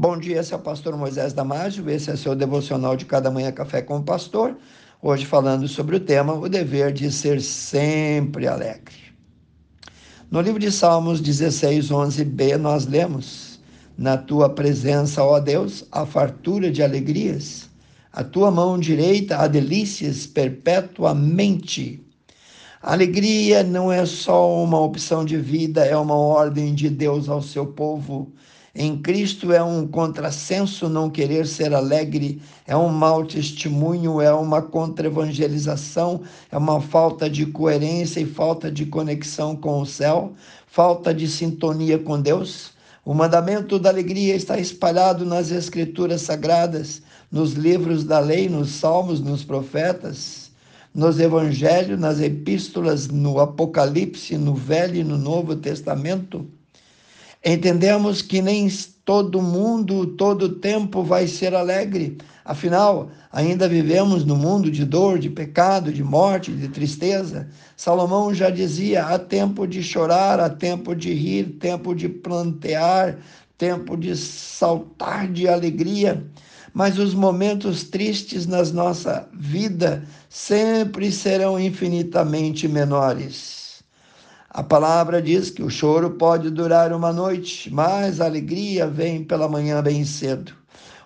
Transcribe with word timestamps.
Bom 0.00 0.16
dia, 0.16 0.38
esse 0.38 0.54
é 0.54 0.56
o 0.56 0.60
pastor 0.60 0.96
Moisés 0.96 1.32
Damásio, 1.32 1.90
esse 1.90 2.08
é 2.08 2.14
seu 2.14 2.36
devocional 2.36 2.94
de 2.94 3.04
cada 3.04 3.32
manhã 3.32 3.50
café 3.50 3.82
com 3.82 3.96
o 3.96 4.02
pastor. 4.04 4.56
Hoje 5.02 5.26
falando 5.26 5.66
sobre 5.66 5.96
o 5.96 6.00
tema 6.00 6.34
o 6.34 6.48
dever 6.48 6.92
de 6.92 7.10
ser 7.10 7.42
sempre 7.42 8.46
alegre. 8.46 8.94
No 10.30 10.40
livro 10.40 10.60
de 10.60 10.70
Salmos 10.70 11.20
16, 11.20 11.88
11b, 11.90 12.56
nós 12.58 12.86
lemos: 12.86 13.58
Na 13.98 14.16
tua 14.16 14.48
presença, 14.48 15.24
ó 15.24 15.40
Deus, 15.40 15.84
a 15.90 16.06
fartura 16.06 16.70
de 16.70 16.80
alegrias, 16.80 17.68
a 18.12 18.22
tua 18.22 18.52
mão 18.52 18.78
direita 18.78 19.38
há 19.38 19.48
delícias 19.48 20.28
perpetuamente. 20.28 22.07
Alegria 22.82 23.62
não 23.62 23.90
é 23.90 24.04
só 24.06 24.62
uma 24.62 24.80
opção 24.80 25.24
de 25.24 25.36
vida, 25.36 25.84
é 25.84 25.96
uma 25.96 26.16
ordem 26.16 26.74
de 26.74 26.88
Deus 26.88 27.28
ao 27.28 27.42
seu 27.42 27.66
povo 27.66 28.32
em 28.80 28.96
Cristo 28.96 29.52
é 29.52 29.60
um 29.60 29.88
contrassenso 29.88 30.88
não 30.88 31.10
querer 31.10 31.48
ser 31.48 31.74
alegre, 31.74 32.40
é 32.64 32.76
um 32.76 32.88
mau 32.88 33.24
testemunho, 33.26 34.20
é 34.20 34.32
uma 34.32 34.62
contra-evangelização, 34.62 36.22
é 36.48 36.56
uma 36.56 36.80
falta 36.80 37.28
de 37.28 37.44
coerência 37.46 38.20
e 38.20 38.24
falta 38.24 38.70
de 38.70 38.86
conexão 38.86 39.56
com 39.56 39.80
o 39.80 39.84
céu, 39.84 40.32
falta 40.68 41.12
de 41.12 41.26
sintonia 41.26 41.98
com 41.98 42.20
Deus. 42.20 42.70
O 43.04 43.12
mandamento 43.12 43.80
da 43.80 43.88
alegria 43.88 44.36
está 44.36 44.60
espalhado 44.60 45.26
nas 45.26 45.50
escrituras 45.50 46.22
sagradas, 46.22 47.02
nos 47.32 47.54
livros 47.54 48.04
da 48.04 48.20
lei, 48.20 48.48
nos 48.48 48.70
salmos, 48.70 49.20
nos 49.20 49.42
profetas, 49.42 50.47
nos 50.98 51.20
evangelhos, 51.20 51.96
nas 51.96 52.20
epístolas, 52.20 53.06
no 53.06 53.38
Apocalipse, 53.38 54.36
no 54.36 54.52
Velho 54.52 54.96
e 54.96 55.04
no 55.04 55.16
Novo 55.16 55.54
Testamento. 55.54 56.44
Entendemos 57.44 58.20
que 58.20 58.42
nem 58.42 58.68
todo 59.04 59.40
mundo, 59.40 60.08
todo 60.16 60.56
tempo 60.56 61.04
vai 61.04 61.28
ser 61.28 61.54
alegre. 61.54 62.18
Afinal, 62.44 63.12
ainda 63.30 63.68
vivemos 63.68 64.24
no 64.24 64.34
mundo 64.34 64.72
de 64.72 64.84
dor, 64.84 65.20
de 65.20 65.30
pecado, 65.30 65.92
de 65.92 66.02
morte, 66.02 66.50
de 66.50 66.66
tristeza. 66.66 67.48
Salomão 67.76 68.34
já 68.34 68.50
dizia: 68.50 69.06
há 69.06 69.20
tempo 69.20 69.68
de 69.68 69.84
chorar, 69.84 70.40
há 70.40 70.50
tempo 70.50 70.96
de 70.96 71.14
rir, 71.14 71.58
tempo 71.60 71.94
de 71.94 72.08
plantear, 72.08 73.18
tempo 73.56 73.96
de 73.96 74.16
saltar 74.16 75.30
de 75.30 75.46
alegria. 75.46 76.26
Mas 76.74 76.98
os 76.98 77.14
momentos 77.14 77.84
tristes 77.84 78.46
na 78.46 78.62
nossa 78.64 79.28
vida 79.32 80.04
sempre 80.28 81.10
serão 81.10 81.58
infinitamente 81.58 82.68
menores. 82.68 83.82
A 84.50 84.62
palavra 84.62 85.22
diz 85.22 85.50
que 85.50 85.62
o 85.62 85.70
choro 85.70 86.10
pode 86.10 86.50
durar 86.50 86.92
uma 86.92 87.12
noite, 87.12 87.72
mas 87.72 88.20
a 88.20 88.24
alegria 88.24 88.86
vem 88.88 89.22
pela 89.22 89.48
manhã 89.48 89.82
bem 89.82 90.04
cedo. 90.04 90.52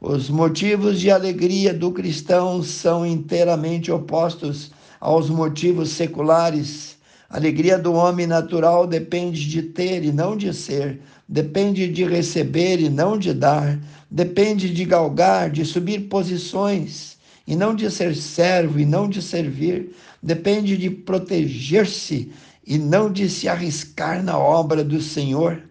Os 0.00 0.28
motivos 0.28 1.00
de 1.00 1.10
alegria 1.10 1.72
do 1.72 1.90
cristão 1.90 2.62
são 2.62 3.06
inteiramente 3.06 3.90
opostos 3.90 4.70
aos 5.00 5.30
motivos 5.30 5.90
seculares. 5.90 6.97
A 7.30 7.36
alegria 7.36 7.78
do 7.78 7.92
homem 7.92 8.26
natural 8.26 8.86
depende 8.86 9.46
de 9.46 9.62
ter 9.62 10.02
e 10.02 10.10
não 10.10 10.34
de 10.34 10.54
ser, 10.54 10.98
depende 11.28 11.86
de 11.86 12.04
receber 12.04 12.80
e 12.80 12.88
não 12.88 13.18
de 13.18 13.34
dar, 13.34 13.78
depende 14.10 14.72
de 14.72 14.84
galgar, 14.86 15.50
de 15.50 15.62
subir 15.64 16.08
posições 16.08 17.18
e 17.46 17.54
não 17.54 17.74
de 17.74 17.90
ser 17.90 18.16
servo 18.16 18.80
e 18.80 18.86
não 18.86 19.08
de 19.08 19.20
servir, 19.20 19.94
depende 20.22 20.76
de 20.78 20.88
proteger-se 20.88 22.32
e 22.66 22.78
não 22.78 23.12
de 23.12 23.28
se 23.28 23.46
arriscar 23.46 24.22
na 24.22 24.38
obra 24.38 24.82
do 24.82 25.00
Senhor. 25.00 25.62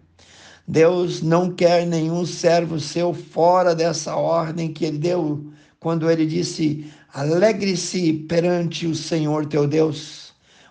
Deus 0.66 1.22
não 1.22 1.50
quer 1.50 1.86
nenhum 1.86 2.24
servo 2.24 2.78
seu 2.78 3.12
fora 3.12 3.74
dessa 3.74 4.14
ordem 4.14 4.72
que 4.72 4.84
ele 4.84 4.98
deu, 4.98 5.50
quando 5.80 6.10
ele 6.10 6.26
disse: 6.26 6.86
alegre-se 7.12 8.12
perante 8.12 8.86
o 8.86 8.94
Senhor 8.94 9.46
teu 9.46 9.66
Deus. 9.66 10.27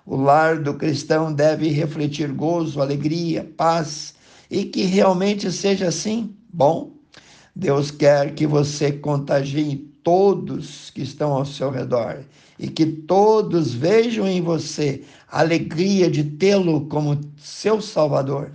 O 0.10 0.16
lar 0.16 0.58
do 0.60 0.74
cristão 0.74 1.34
deve 1.34 1.68
refletir 1.68 2.32
gozo, 2.32 2.82
alegria, 2.82 3.44
paz 3.58 4.16
e 4.50 4.64
que 4.64 4.84
realmente 4.84 5.52
seja 5.52 5.90
assim. 5.90 6.34
Bom, 6.52 6.94
Deus 7.54 7.92
quer 7.92 8.34
que 8.34 8.48
você 8.48 8.94
contagie 8.94 9.76
todos 10.02 10.92
que 10.92 11.02
estão 11.02 11.34
ao 11.34 11.46
seu 11.46 11.70
redor 11.70 12.24
e 12.58 12.70
que 12.70 12.86
todos 12.86 13.74
vejam 13.74 14.26
em 14.26 14.42
você 14.42 15.04
a 15.30 15.42
alegria 15.42 16.10
de 16.10 16.24
tê-lo 16.24 16.86
como 16.88 17.20
seu 17.36 17.82
Salvador. 17.82 18.54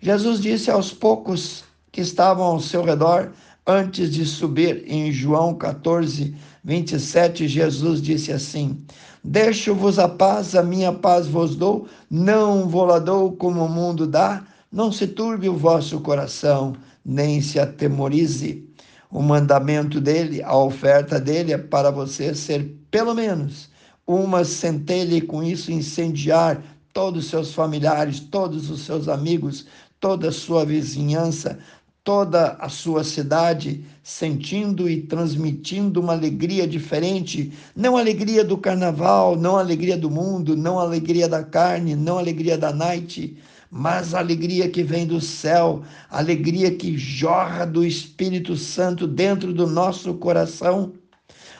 Jesus 0.00 0.40
disse 0.40 0.70
aos 0.70 0.90
poucos 0.90 1.64
que 1.92 2.00
estavam 2.00 2.46
ao 2.46 2.60
seu 2.60 2.82
redor, 2.82 3.32
antes 3.66 4.10
de 4.10 4.24
subir 4.24 4.84
em 4.86 5.12
João 5.12 5.54
14, 5.54 6.34
27, 6.64 7.46
Jesus 7.46 8.00
disse 8.00 8.32
assim: 8.32 8.78
Deixo-vos 9.22 9.98
a 9.98 10.08
paz, 10.08 10.54
a 10.54 10.62
minha 10.62 10.92
paz 10.92 11.26
vos 11.26 11.54
dou, 11.54 11.86
não 12.10 12.68
vou 12.68 12.98
dou 13.00 13.32
como 13.32 13.64
o 13.64 13.68
mundo 13.68 14.06
dá, 14.06 14.42
não 14.72 14.90
se 14.90 15.06
turbe 15.06 15.48
o 15.48 15.56
vosso 15.56 16.00
coração, 16.00 16.74
nem 17.04 17.42
se 17.42 17.60
atemorize. 17.60 18.66
O 19.10 19.22
mandamento 19.22 20.00
dele, 20.00 20.42
a 20.42 20.56
oferta 20.56 21.20
dele 21.20 21.52
é 21.52 21.58
para 21.58 21.90
você 21.90 22.34
ser 22.34 22.74
pelo 22.90 23.14
menos 23.14 23.68
uma 24.06 24.44
centelha 24.44 25.16
e 25.16 25.20
com 25.20 25.42
isso 25.42 25.70
incendiar 25.70 26.62
todos 26.92 27.24
os 27.24 27.30
seus 27.30 27.52
familiares, 27.52 28.20
todos 28.20 28.70
os 28.70 28.80
seus 28.80 29.08
amigos, 29.08 29.66
toda 30.00 30.28
a 30.28 30.32
sua 30.32 30.64
vizinhança, 30.64 31.58
toda 32.04 32.52
a 32.60 32.68
sua 32.68 33.02
cidade, 33.02 33.82
sentindo 34.02 34.90
e 34.90 35.00
transmitindo 35.00 36.02
uma 36.02 36.12
alegria 36.12 36.68
diferente, 36.68 37.50
não 37.74 37.96
a 37.96 38.00
alegria 38.00 38.44
do 38.44 38.58
carnaval, 38.58 39.36
não 39.36 39.56
a 39.56 39.60
alegria 39.60 39.96
do 39.96 40.10
mundo, 40.10 40.54
não 40.54 40.78
a 40.78 40.82
alegria 40.82 41.26
da 41.26 41.42
carne, 41.42 41.96
não 41.96 42.18
a 42.18 42.20
alegria 42.20 42.58
da 42.58 42.74
night, 42.74 43.34
mas 43.70 44.12
a 44.12 44.18
alegria 44.18 44.68
que 44.68 44.82
vem 44.82 45.06
do 45.06 45.18
céu, 45.18 45.82
a 46.10 46.18
alegria 46.18 46.74
que 46.76 46.94
jorra 46.98 47.64
do 47.64 47.82
Espírito 47.82 48.54
Santo 48.54 49.06
dentro 49.06 49.54
do 49.54 49.66
nosso 49.66 50.12
coração. 50.14 50.92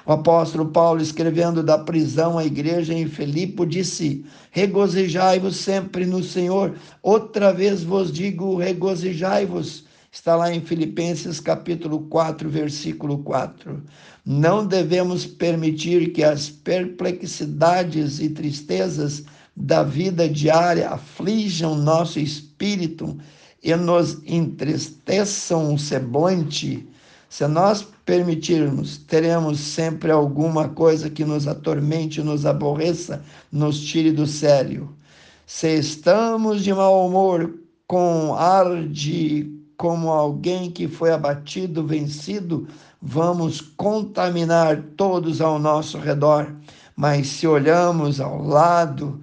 O 0.04 0.12
apóstolo 0.12 0.66
Paulo, 0.66 1.00
escrevendo 1.00 1.62
da 1.62 1.78
prisão 1.78 2.36
à 2.36 2.44
igreja 2.44 2.92
em 2.92 3.08
Filipe, 3.08 3.64
disse: 3.64 4.26
Regozijai-vos 4.50 5.56
sempre 5.56 6.04
no 6.04 6.22
Senhor. 6.22 6.74
Outra 7.02 7.50
vez 7.50 7.82
vos 7.82 8.12
digo: 8.12 8.58
regozijai-vos. 8.58 9.84
Está 10.14 10.36
lá 10.36 10.54
em 10.54 10.60
Filipenses 10.60 11.40
capítulo 11.40 12.02
4, 12.02 12.48
versículo 12.48 13.18
4. 13.24 13.82
Não 14.24 14.64
devemos 14.64 15.26
permitir 15.26 16.12
que 16.12 16.22
as 16.22 16.48
perplexidades 16.48 18.20
e 18.20 18.30
tristezas 18.30 19.24
da 19.56 19.82
vida 19.82 20.28
diária 20.28 20.88
aflijam 20.88 21.74
nosso 21.74 22.20
espírito 22.20 23.18
e 23.60 23.74
nos 23.74 24.22
entristeçam 24.24 25.74
o 25.74 25.78
semblante, 25.80 26.88
se 27.28 27.48
nós 27.48 27.84
permitirmos, 28.06 28.98
teremos 28.98 29.58
sempre 29.58 30.12
alguma 30.12 30.68
coisa 30.68 31.10
que 31.10 31.24
nos 31.24 31.48
atormente, 31.48 32.22
nos 32.22 32.46
aborreça, 32.46 33.20
nos 33.50 33.80
tire 33.80 34.12
do 34.12 34.28
sério. 34.28 34.94
Se 35.44 35.76
estamos 35.76 36.62
de 36.62 36.72
mau 36.72 37.04
humor, 37.04 37.52
com 37.88 38.32
ar 38.36 38.86
de 38.86 39.63
como 39.76 40.10
alguém 40.10 40.70
que 40.70 40.88
foi 40.88 41.12
abatido, 41.12 41.86
vencido, 41.86 42.66
vamos 43.00 43.60
contaminar 43.60 44.82
todos 44.96 45.40
ao 45.40 45.58
nosso 45.58 45.98
redor. 45.98 46.54
Mas 46.96 47.26
se 47.26 47.46
olhamos 47.46 48.20
ao 48.20 48.42
lado, 48.42 49.20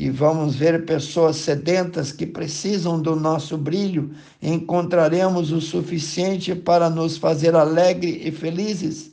e 0.00 0.10
vamos 0.10 0.54
ver 0.54 0.84
pessoas 0.84 1.34
sedentas 1.34 2.12
que 2.12 2.24
precisam 2.24 3.02
do 3.02 3.16
nosso 3.16 3.58
brilho, 3.58 4.12
encontraremos 4.40 5.50
o 5.50 5.60
suficiente 5.60 6.54
para 6.54 6.88
nos 6.88 7.16
fazer 7.16 7.56
alegres 7.56 8.24
e 8.24 8.30
felizes. 8.30 9.10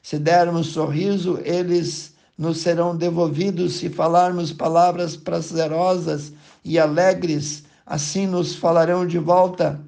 Se 0.00 0.20
dermos 0.20 0.68
sorriso, 0.68 1.40
eles 1.42 2.14
nos 2.38 2.58
serão 2.58 2.96
devolvidos. 2.96 3.74
Se 3.74 3.88
falarmos 3.88 4.52
palavras 4.52 5.16
prazerosas 5.16 6.32
e 6.64 6.78
alegres, 6.78 7.64
assim 7.84 8.24
nos 8.24 8.54
falarão 8.54 9.04
de 9.04 9.18
volta. 9.18 9.80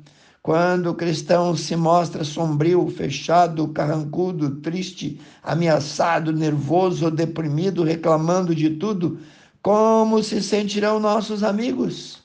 Quando 0.45 0.91
o 0.91 0.95
cristão 0.95 1.57
se 1.57 1.75
mostra 1.75 2.23
sombrio, 2.23 2.87
fechado, 2.91 3.67
carrancudo, 3.69 4.57
triste, 4.57 5.19
ameaçado, 5.43 6.35
nervoso, 6.35 7.11
deprimido, 7.11 7.83
reclamando 7.83 8.55
de 8.55 8.69
tudo, 8.69 9.19
como 9.63 10.23
se 10.23 10.43
sentirão 10.43 11.01
nossos 11.01 11.43
amigos? 11.43 12.23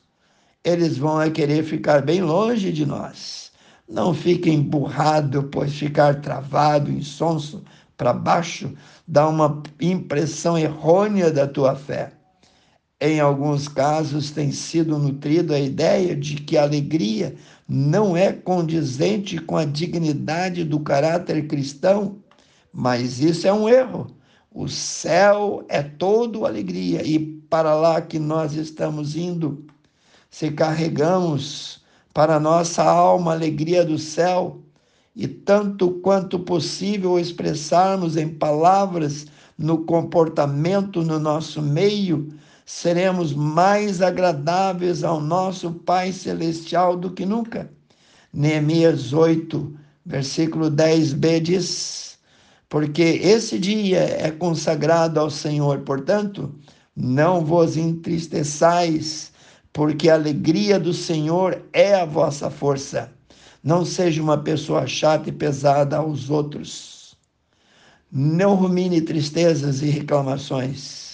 Eles 0.66 0.98
vão 0.98 1.22
é 1.22 1.30
querer 1.30 1.64
ficar 1.64 2.02
bem 2.02 2.22
longe 2.22 2.74
de 2.74 2.86
nós. 2.86 3.54
Não 3.88 4.14
fique 4.14 4.50
emburrado, 4.50 5.44
pois 5.44 5.74
ficar 5.74 6.20
travado, 6.20 6.92
insonso, 6.92 7.64
para 7.96 8.12
baixo, 8.12 8.74
dá 9.08 9.30
uma 9.30 9.64
impressão 9.80 10.58
errônea 10.58 11.32
da 11.32 11.48
tua 11.48 11.74
fé. 11.74 12.19
Em 13.02 13.22
alguns 13.22 13.70
casos 13.70 14.30
tem 14.30 14.52
sido 14.52 14.98
nutrida 14.98 15.56
a 15.56 15.60
ideia 15.60 16.14
de 16.14 16.36
que 16.36 16.58
a 16.58 16.64
alegria 16.64 17.34
não 17.68 18.16
é 18.18 18.34
condizente 18.34 19.38
com 19.40 19.56
a 19.56 19.64
dignidade 19.64 20.66
do 20.66 20.82
caráter 20.82 21.48
cristão, 21.48 22.18
mas 22.74 23.22
isso 23.22 23.48
é 23.48 23.54
um 23.54 23.70
erro. 23.70 24.08
O 24.52 24.68
céu 24.68 25.64
é 25.70 25.82
todo 25.82 26.46
alegria 26.46 27.02
e 27.06 27.18
para 27.50 27.74
lá 27.74 28.02
que 28.02 28.20
nós 28.20 28.54
estamos 28.54 29.16
indo. 29.16 29.66
Se 30.30 30.52
carregamos 30.52 31.82
para 32.14 32.38
nossa 32.40 32.84
alma 32.84 33.32
a 33.32 33.36
alegria 33.36 33.86
do 33.86 33.98
céu 33.98 34.60
e 35.16 35.26
tanto 35.26 35.92
quanto 36.02 36.38
possível 36.40 37.18
expressarmos 37.18 38.18
em 38.18 38.28
palavras, 38.28 39.26
no 39.58 39.86
comportamento 39.86 41.02
no 41.02 41.20
nosso 41.20 41.62
meio, 41.62 42.30
seremos 42.70 43.34
mais 43.34 44.00
agradáveis 44.00 45.04
ao 45.04 45.20
nosso 45.20 45.72
Pai 45.72 46.12
Celestial 46.12 46.96
do 46.96 47.10
que 47.10 47.26
nunca. 47.26 47.68
Neemias 48.32 49.12
8, 49.12 49.76
versículo 50.06 50.70
10b 50.70 51.42
diz: 51.42 52.20
Porque 52.70 53.02
esse 53.02 53.58
dia 53.58 54.02
é 54.02 54.30
consagrado 54.30 55.20
ao 55.20 55.32
Senhor, 55.32 55.80
portanto, 55.80 56.54
não 56.96 57.44
vos 57.44 57.76
entristeçais, 57.76 59.32
porque 59.74 60.08
a 60.08 60.14
alegria 60.14 60.80
do 60.80 60.94
Senhor 60.94 61.66
é 61.74 61.96
a 61.96 62.06
vossa 62.06 62.52
força. 62.52 63.12
Não 63.64 63.84
seja 63.84 64.22
uma 64.22 64.38
pessoa 64.38 64.86
chata 64.86 65.28
e 65.30 65.34
pesada 65.34 65.98
aos 65.98 66.30
outros. 66.30 67.18
Não 68.12 68.54
rumine 68.54 69.02
tristezas 69.02 69.82
e 69.82 69.88
reclamações. 69.88 71.09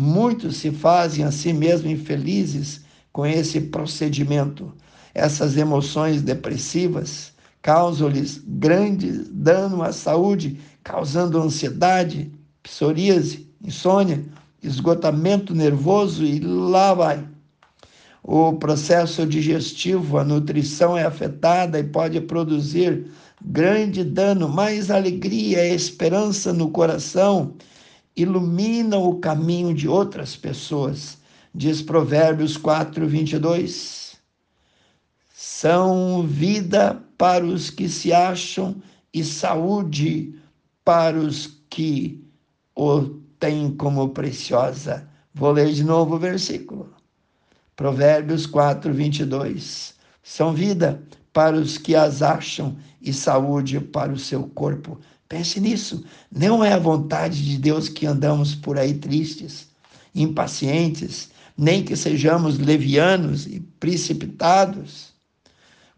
Muitos 0.00 0.58
se 0.58 0.70
fazem 0.70 1.24
a 1.24 1.32
si 1.32 1.52
mesmos 1.52 1.90
infelizes 1.90 2.82
com 3.12 3.26
esse 3.26 3.60
procedimento. 3.60 4.72
Essas 5.12 5.56
emoções 5.56 6.22
depressivas 6.22 7.32
causam-lhes 7.60 8.40
grande 8.46 9.10
dano 9.32 9.82
à 9.82 9.92
saúde, 9.92 10.60
causando 10.84 11.42
ansiedade, 11.42 12.30
psoríase, 12.62 13.50
insônia, 13.60 14.24
esgotamento 14.62 15.52
nervoso 15.52 16.24
e 16.24 16.38
lá 16.38 16.94
vai 16.94 17.26
o 18.22 18.52
processo 18.52 19.24
digestivo, 19.26 20.18
a 20.18 20.24
nutrição 20.24 20.96
é 20.98 21.04
afetada 21.04 21.78
e 21.78 21.84
pode 21.84 22.20
produzir 22.20 23.06
grande 23.42 24.04
dano, 24.04 24.48
mas 24.48 24.90
alegria 24.90 25.64
e 25.66 25.74
esperança 25.74 26.52
no 26.52 26.70
coração 26.70 27.54
iluminam 28.20 29.04
o 29.04 29.18
caminho 29.18 29.72
de 29.72 29.88
outras 29.88 30.36
pessoas. 30.36 31.18
Diz 31.54 31.80
Provérbios 31.80 32.56
4, 32.56 33.06
22. 33.06 34.16
São 35.32 36.26
vida 36.26 37.02
para 37.16 37.44
os 37.44 37.70
que 37.70 37.88
se 37.88 38.12
acham 38.12 38.76
e 39.14 39.24
saúde 39.24 40.34
para 40.84 41.18
os 41.18 41.46
que 41.70 42.24
o 42.74 43.02
têm 43.38 43.70
como 43.74 44.08
preciosa. 44.10 45.08
Vou 45.32 45.52
ler 45.52 45.72
de 45.72 45.84
novo 45.84 46.16
o 46.16 46.18
versículo. 46.18 46.92
Provérbios 47.76 48.46
4, 48.46 48.92
22. 48.92 49.94
São 50.22 50.52
vida 50.52 51.02
para 51.32 51.56
os 51.56 51.78
que 51.78 51.94
as 51.94 52.22
acham 52.22 52.76
e 53.00 53.12
saúde 53.12 53.80
para 53.80 54.12
o 54.12 54.18
seu 54.18 54.48
corpo. 54.48 54.98
Pense 55.28 55.60
nisso. 55.60 56.04
Não 56.30 56.64
é 56.64 56.72
a 56.72 56.78
vontade 56.78 57.44
de 57.44 57.58
Deus 57.58 57.88
que 57.88 58.06
andamos 58.06 58.54
por 58.54 58.78
aí 58.78 58.94
tristes, 58.94 59.68
impacientes, 60.14 61.30
nem 61.56 61.84
que 61.84 61.96
sejamos 61.96 62.58
levianos 62.58 63.46
e 63.46 63.60
precipitados. 63.78 65.12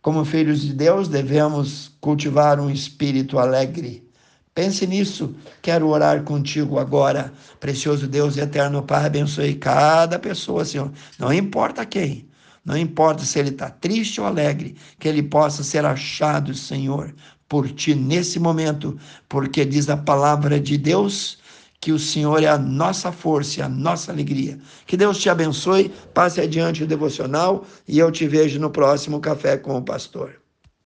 Como 0.02 0.24
filhos 0.24 0.62
de 0.62 0.72
Deus, 0.72 1.08
devemos 1.08 1.92
cultivar 2.00 2.58
um 2.58 2.70
espírito 2.70 3.38
alegre 3.38 4.10
Pense 4.54 4.86
nisso. 4.86 5.34
Quero 5.62 5.88
orar 5.88 6.22
contigo 6.24 6.78
agora. 6.78 7.32
Precioso 7.58 8.06
Deus 8.06 8.36
e 8.36 8.40
eterno 8.40 8.82
Pai, 8.82 9.06
abençoe 9.06 9.54
cada 9.54 10.18
pessoa, 10.18 10.64
Senhor. 10.64 10.92
Não 11.18 11.32
importa 11.32 11.86
quem. 11.86 12.28
Não 12.70 12.78
importa 12.78 13.24
se 13.24 13.36
ele 13.36 13.48
está 13.48 13.68
triste 13.68 14.20
ou 14.20 14.28
alegre, 14.28 14.76
que 15.00 15.08
ele 15.08 15.24
possa 15.24 15.64
ser 15.64 15.84
achado, 15.84 16.54
Senhor, 16.54 17.12
por 17.48 17.68
ti 17.68 17.96
nesse 17.96 18.38
momento, 18.38 18.96
porque 19.28 19.64
diz 19.64 19.90
a 19.90 19.96
palavra 19.96 20.60
de 20.60 20.78
Deus 20.78 21.38
que 21.80 21.90
o 21.90 21.98
Senhor 21.98 22.40
é 22.44 22.46
a 22.46 22.56
nossa 22.56 23.10
força 23.10 23.58
e 23.58 23.62
a 23.64 23.68
nossa 23.68 24.12
alegria. 24.12 24.56
Que 24.86 24.96
Deus 24.96 25.18
te 25.18 25.28
abençoe, 25.28 25.92
passe 26.14 26.40
adiante 26.40 26.84
o 26.84 26.86
devocional 26.86 27.66
e 27.88 27.98
eu 27.98 28.12
te 28.12 28.28
vejo 28.28 28.60
no 28.60 28.70
próximo 28.70 29.18
Café 29.18 29.56
com 29.56 29.76
o 29.76 29.82
Pastor. 29.82 30.39